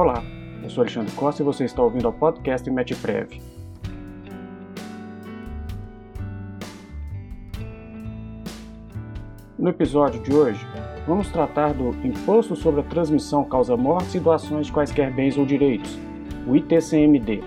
[0.00, 0.22] Olá,
[0.62, 3.42] eu sou Alexandre Costa e você está ouvindo o podcast MetPrev.
[9.58, 10.64] No episódio de hoje,
[11.04, 15.44] vamos tratar do Imposto sobre a Transmissão Causa Mortes e Doações de Quaisquer Bens ou
[15.44, 15.98] Direitos,
[16.46, 17.42] o ITCMD.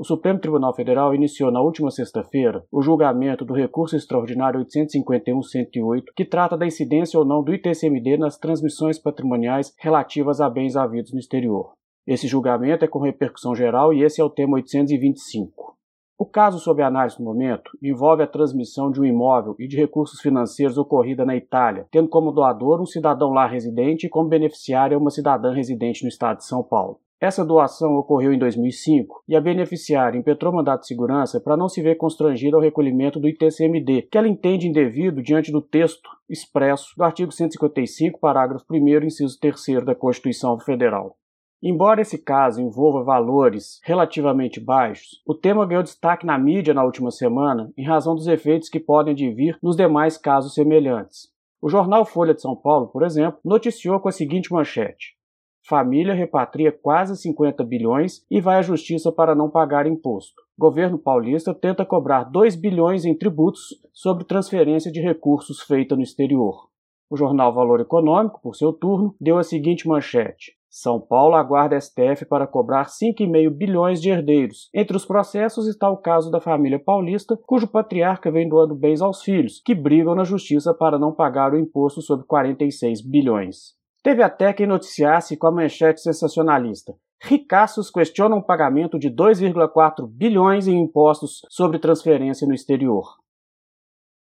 [0.00, 6.24] O Supremo Tribunal Federal iniciou na última sexta-feira o julgamento do recurso extraordinário 851-108, que
[6.24, 11.18] trata da incidência ou não do ITCMD nas transmissões patrimoniais relativas a bens havidos no
[11.18, 11.74] exterior.
[12.06, 15.76] Esse julgamento é com repercussão geral e esse é o tema 825.
[16.18, 20.18] O caso sob análise no momento envolve a transmissão de um imóvel e de recursos
[20.18, 25.10] financeiros ocorrida na Itália, tendo como doador um cidadão lá residente e como beneficiária uma
[25.10, 26.98] cidadã residente no estado de São Paulo.
[27.20, 31.82] Essa doação ocorreu em 2005 e a beneficiária impetrou mandato de segurança para não se
[31.82, 37.04] ver constrangida ao recolhimento do ITCMD, que ela entende indevido diante do texto expresso do
[37.04, 41.14] artigo 155, parágrafo 1, inciso 3 da Constituição Federal.
[41.62, 47.10] Embora esse caso envolva valores relativamente baixos, o tema ganhou destaque na mídia na última
[47.10, 51.28] semana em razão dos efeitos que podem advir nos demais casos semelhantes.
[51.60, 55.19] O jornal Folha de São Paulo, por exemplo, noticiou com a seguinte manchete:
[55.68, 60.42] Família repatria quase 50 bilhões e vai à justiça para não pagar imposto.
[60.58, 66.68] Governo paulista tenta cobrar 2 bilhões em tributos sobre transferência de recursos feita no exterior.
[67.08, 72.24] O jornal Valor Econômico, por seu turno, deu a seguinte manchete: são Paulo aguarda STF
[72.26, 74.70] para cobrar 5,5 bilhões de herdeiros.
[74.72, 79.20] Entre os processos está o caso da família paulista, cujo patriarca vem doando bens aos
[79.20, 83.79] filhos, que brigam na justiça para não pagar o imposto sobre 46 bilhões.
[84.02, 86.94] Teve até quem noticiasse com a manchete sensacionalista.
[87.22, 93.20] Ricaços questionam o pagamento de 2,4 bilhões em impostos sobre transferência no exterior.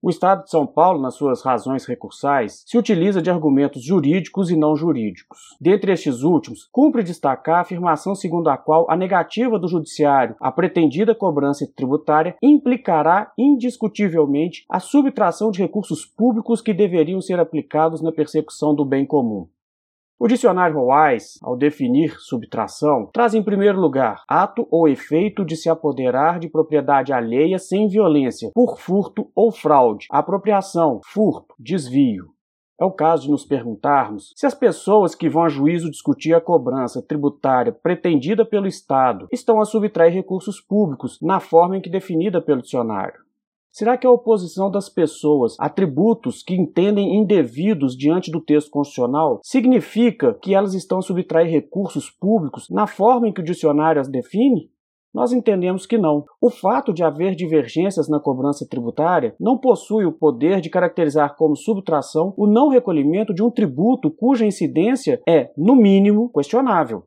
[0.00, 4.56] O Estado de São Paulo, nas suas razões recursais, se utiliza de argumentos jurídicos e
[4.56, 5.56] não jurídicos.
[5.58, 10.52] Dentre estes últimos, cumpre destacar a afirmação segundo a qual a negativa do Judiciário à
[10.52, 18.12] pretendida cobrança tributária implicará indiscutivelmente a subtração de recursos públicos que deveriam ser aplicados na
[18.12, 19.48] persecução do bem comum.
[20.16, 25.68] O dicionário Wise, ao definir subtração, traz em primeiro lugar ato ou efeito de se
[25.68, 32.26] apoderar de propriedade alheia sem violência, por furto ou fraude, apropriação, furto, desvio.
[32.80, 36.40] É o caso de nos perguntarmos se as pessoas que vão a juízo discutir a
[36.40, 42.40] cobrança tributária pretendida pelo Estado estão a subtrair recursos públicos na forma em que definida
[42.40, 43.23] pelo dicionário.
[43.76, 49.40] Será que a oposição das pessoas a tributos que entendem indevidos diante do texto constitucional
[49.42, 54.08] significa que elas estão a subtrair recursos públicos na forma em que o dicionário as
[54.08, 54.70] define?
[55.12, 56.24] Nós entendemos que não.
[56.40, 61.56] O fato de haver divergências na cobrança tributária não possui o poder de caracterizar como
[61.56, 67.02] subtração o não recolhimento de um tributo cuja incidência é, no mínimo, questionável.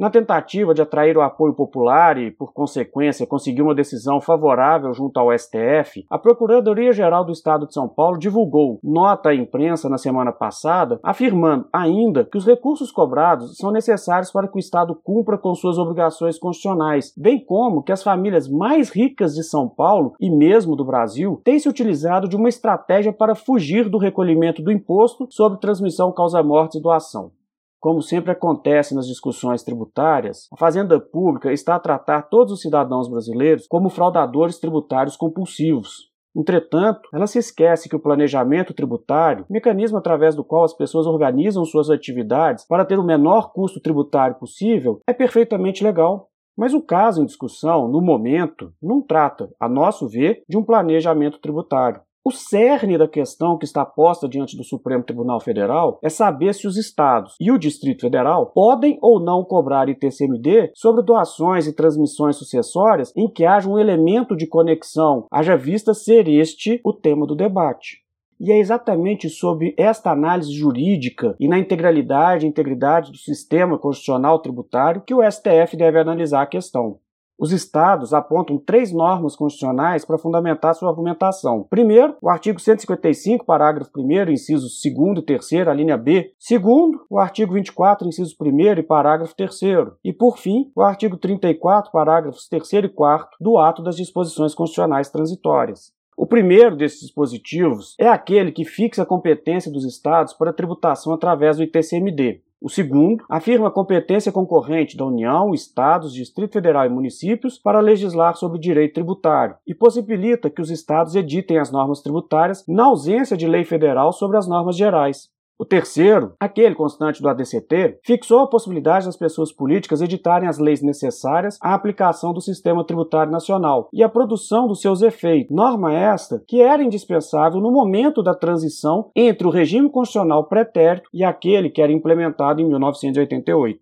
[0.00, 5.20] Na tentativa de atrair o apoio popular e, por consequência, conseguir uma decisão favorável junto
[5.20, 10.32] ao STF, a Procuradoria-Geral do Estado de São Paulo divulgou nota à imprensa na semana
[10.32, 15.54] passada, afirmando ainda que os recursos cobrados são necessários para que o Estado cumpra com
[15.54, 20.76] suas obrigações constitucionais, bem como que as famílias mais ricas de São Paulo e mesmo
[20.76, 25.60] do Brasil têm se utilizado de uma estratégia para fugir do recolhimento do imposto sobre
[25.60, 27.32] transmissão causa-mortes e doação.
[27.80, 33.08] Como sempre acontece nas discussões tributárias, a Fazenda Pública está a tratar todos os cidadãos
[33.08, 36.10] brasileiros como fraudadores tributários compulsivos.
[36.36, 41.64] Entretanto, ela se esquece que o planejamento tributário, mecanismo através do qual as pessoas organizam
[41.64, 46.28] suas atividades para ter o menor custo tributário possível, é perfeitamente legal.
[46.54, 51.40] Mas o caso em discussão, no momento, não trata, a nosso ver, de um planejamento
[51.40, 52.02] tributário.
[52.22, 56.66] O cerne da questão que está posta diante do Supremo Tribunal Federal é saber se
[56.66, 62.36] os estados e o Distrito Federal podem ou não cobrar ITCMD sobre doações e transmissões
[62.36, 67.34] sucessórias em que haja um elemento de conexão, haja vista ser este o tema do
[67.34, 68.02] debate.
[68.38, 74.40] E é exatamente sobre esta análise jurídica e na integralidade e integridade do sistema constitucional
[74.40, 76.98] tributário que o STF deve analisar a questão.
[77.40, 81.66] Os estados apontam três normas constitucionais para fundamentar sua argumentação.
[81.70, 86.34] Primeiro, o artigo 155, parágrafo 1, incisos 2 e 3, a linha B.
[86.38, 89.58] Segundo, o artigo 24, incisos 1 e parágrafo 3.
[90.04, 95.08] E, por fim, o artigo 34, parágrafos 3 e 4 do ato das disposições constitucionais
[95.08, 95.98] transitórias.
[96.22, 101.56] O primeiro desses dispositivos é aquele que fixa a competência dos estados para tributação através
[101.56, 102.42] do ITCMD.
[102.60, 108.36] O segundo afirma a competência concorrente da União, Estados, Distrito Federal e municípios para legislar
[108.36, 113.48] sobre direito tributário e possibilita que os estados editem as normas tributárias na ausência de
[113.48, 115.30] lei federal sobre as normas gerais.
[115.60, 120.80] O terceiro, aquele constante do ADCT, fixou a possibilidade das pessoas políticas editarem as leis
[120.80, 126.42] necessárias à aplicação do sistema tributário nacional e à produção dos seus efeitos, norma esta
[126.48, 131.82] que era indispensável no momento da transição entre o regime constitucional pretérito e aquele que
[131.82, 133.80] era implementado em 1988.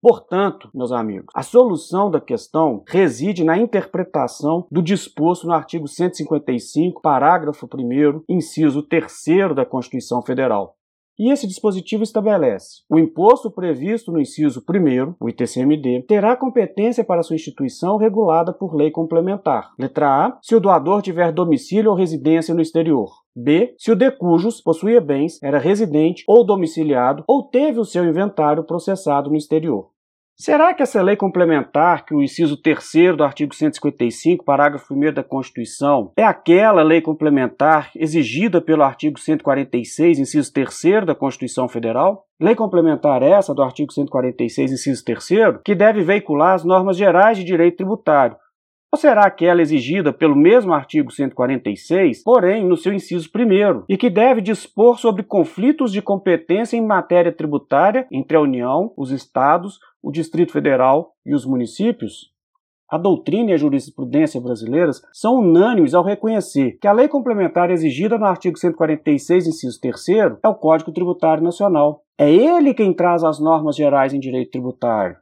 [0.00, 7.02] Portanto, meus amigos, a solução da questão reside na interpretação do disposto no artigo 155,
[7.02, 10.77] parágrafo 1, inciso 3 da Constituição Federal.
[11.18, 17.22] E esse dispositivo estabelece: o imposto previsto no inciso 1, o ITCMD, terá competência para
[17.22, 19.72] sua instituição regulada por lei complementar.
[19.78, 23.10] Letra A, se o doador tiver domicílio ou residência no exterior.
[23.34, 23.74] B.
[23.78, 28.64] Se o de cujos possuía bens, era residente ou domiciliado ou teve o seu inventário
[28.64, 29.90] processado no exterior.
[30.40, 35.24] Será que essa lei complementar, que o inciso 3 do artigo 155, parágrafo 1 da
[35.24, 42.24] Constituição, é aquela lei complementar exigida pelo artigo 146, inciso 3 da Constituição Federal?
[42.40, 45.28] Lei complementar essa do artigo 146, inciso 3
[45.64, 48.36] que deve veicular as normas gerais de direito tributário,
[48.92, 54.08] ou será aquela exigida pelo mesmo artigo 146, porém no seu inciso 1, e que
[54.08, 60.10] deve dispor sobre conflitos de competência em matéria tributária entre a União, os Estados, o
[60.10, 62.32] Distrito Federal e os municípios?
[62.90, 68.16] A doutrina e a jurisprudência brasileiras são unânimes ao reconhecer que a lei complementar exigida
[68.16, 70.08] no artigo 146, inciso 3,
[70.42, 72.02] é o Código Tributário Nacional.
[72.16, 75.16] É ele quem traz as normas gerais em direito tributário.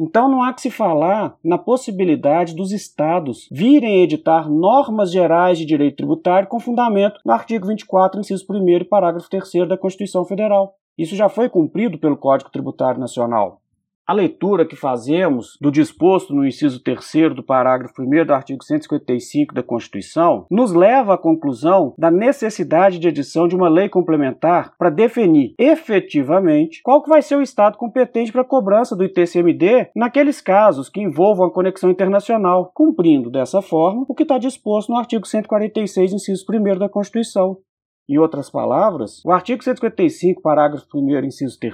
[0.00, 5.64] Então não há que se falar na possibilidade dos estados virem editar normas gerais de
[5.64, 10.74] direito tributário com fundamento no artigo 24, inciso 1 e parágrafo 3 da Constituição Federal.
[10.98, 13.61] Isso já foi cumprido pelo Código Tributário Nacional.
[14.04, 19.54] A leitura que fazemos do disposto no inciso 3 do parágrafo 1 do artigo 155
[19.54, 24.90] da Constituição nos leva à conclusão da necessidade de edição de uma lei complementar para
[24.90, 30.40] definir efetivamente qual que vai ser o estado competente para a cobrança do ITCMD naqueles
[30.40, 35.24] casos que envolvam a conexão internacional, cumprindo dessa forma o que está disposto no artigo
[35.24, 37.56] 146, inciso 1 da Constituição.
[38.08, 41.72] Em outras palavras, o artigo 155, parágrafo 1 inciso 3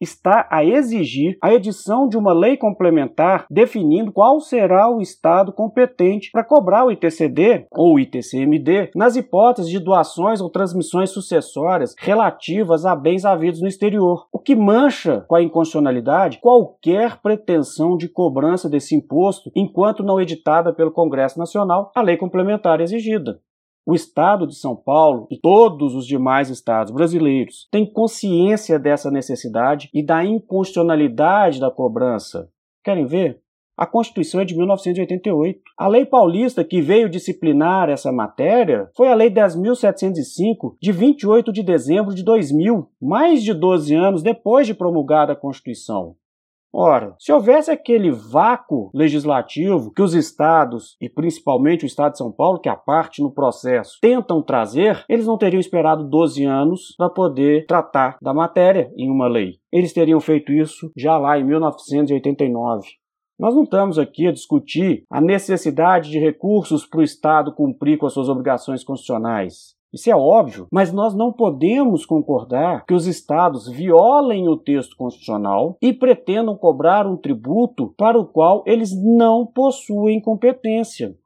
[0.00, 6.30] está a exigir a edição de uma lei complementar definindo qual será o estado competente
[6.32, 12.96] para cobrar o ITCD ou ITCMD nas hipóteses de doações ou transmissões sucessórias relativas a
[12.96, 18.94] bens havidos no exterior, o que mancha com a inconstitucionalidade qualquer pretensão de cobrança desse
[18.94, 23.40] imposto enquanto não editada pelo Congresso Nacional a lei complementar exigida.
[23.88, 29.88] O Estado de São Paulo e todos os demais estados brasileiros têm consciência dessa necessidade
[29.94, 32.50] e da inconstitucionalidade da cobrança.
[32.82, 33.40] Querem ver?
[33.76, 35.60] A Constituição é de 1988.
[35.78, 41.62] A lei paulista que veio disciplinar essa matéria foi a Lei 10.705, de 28 de
[41.62, 46.16] dezembro de 2000, mais de 12 anos depois de promulgada a Constituição.
[46.72, 52.30] Ora, se houvesse aquele vácuo legislativo que os estados, e principalmente o estado de São
[52.30, 56.94] Paulo, que é a parte no processo, tentam trazer, eles não teriam esperado 12 anos
[56.98, 59.54] para poder tratar da matéria em uma lei.
[59.72, 62.86] Eles teriam feito isso já lá em 1989.
[63.38, 68.06] Nós não estamos aqui a discutir a necessidade de recursos para o Estado cumprir com
[68.06, 69.75] as suas obrigações constitucionais.
[69.92, 75.76] Isso é óbvio, mas nós não podemos concordar que os estados violem o texto constitucional
[75.80, 81.16] e pretendam cobrar um tributo para o qual eles não possuem competência.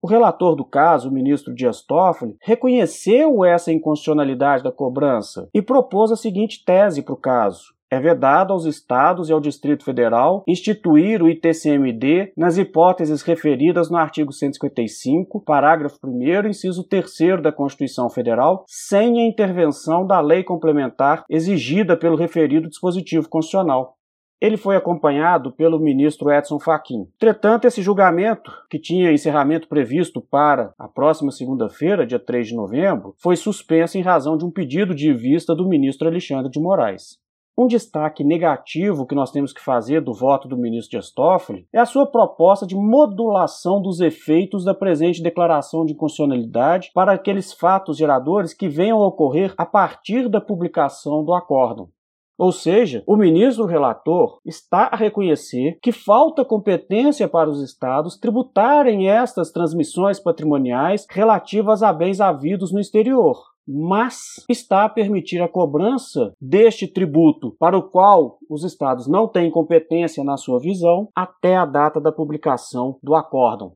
[0.00, 6.12] O relator do caso, o ministro Dias Toffoli, reconheceu essa inconstitucionalidade da cobrança e propôs
[6.12, 7.77] a seguinte tese para o caso.
[7.90, 13.96] É vedado aos estados e ao Distrito Federal instituir o ITCMD nas hipóteses referidas no
[13.96, 21.24] artigo 155, parágrafo 1 inciso 3 da Constituição Federal, sem a intervenção da lei complementar
[21.30, 23.94] exigida pelo referido dispositivo constitucional.
[24.38, 27.08] Ele foi acompanhado pelo ministro Edson Fachin.
[27.14, 33.14] Entretanto, esse julgamento, que tinha encerramento previsto para a próxima segunda-feira, dia 3 de novembro,
[33.16, 37.18] foi suspenso em razão de um pedido de vista do ministro Alexandre de Moraes.
[37.60, 41.80] Um destaque negativo que nós temos que fazer do voto do ministro Dias Toffoli é
[41.80, 47.96] a sua proposta de modulação dos efeitos da presente declaração de inconstitucionalidade para aqueles fatos
[47.96, 51.88] geradores que venham a ocorrer a partir da publicação do acórdão.
[52.38, 59.10] Ou seja, o ministro relator está a reconhecer que falta competência para os estados tributarem
[59.10, 63.36] estas transmissões patrimoniais relativas a bens havidos no exterior
[63.68, 69.50] mas está a permitir a cobrança deste tributo para o qual os estados não têm
[69.50, 73.74] competência na sua visão até a data da publicação do acórdão.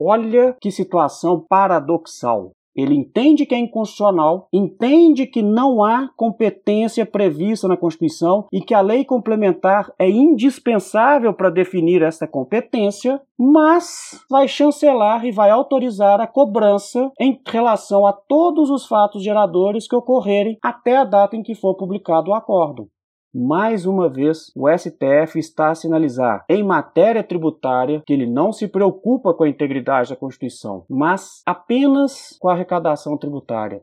[0.00, 2.50] Olha que situação paradoxal.
[2.74, 8.74] Ele entende que é inconstitucional, entende que não há competência prevista na Constituição e que
[8.74, 16.20] a lei complementar é indispensável para definir essa competência, mas vai chancelar e vai autorizar
[16.20, 21.42] a cobrança em relação a todos os fatos geradores que ocorrerem até a data em
[21.42, 22.88] que for publicado o acordo.
[23.32, 28.66] Mais uma vez, o STF está a sinalizar, em matéria tributária, que ele não se
[28.66, 33.82] preocupa com a integridade da Constituição, mas apenas com a arrecadação tributária.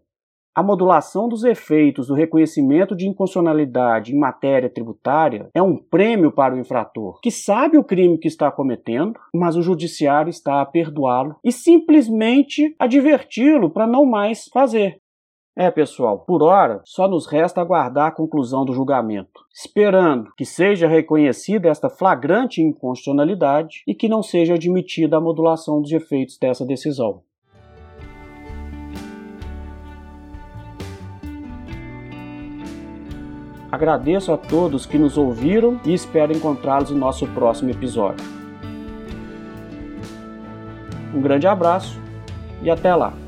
[0.54, 6.56] A modulação dos efeitos do reconhecimento de inconstitucionalidade em matéria tributária é um prêmio para
[6.56, 11.36] o infrator, que sabe o crime que está cometendo, mas o judiciário está a perdoá-lo
[11.42, 15.00] e simplesmente adverti-lo para não mais fazer.
[15.60, 20.88] É, pessoal, por hora só nos resta aguardar a conclusão do julgamento, esperando que seja
[20.88, 27.24] reconhecida esta flagrante inconstitucionalidade e que não seja admitida a modulação dos efeitos dessa decisão.
[33.72, 38.24] Agradeço a todos que nos ouviram e espero encontrá-los em nosso próximo episódio.
[41.16, 42.00] Um grande abraço
[42.62, 43.27] e até lá!